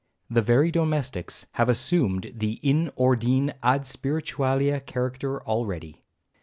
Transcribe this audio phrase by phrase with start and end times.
[0.31, 6.01] The very domestics have assumed the in ordine ad spiritualia character already.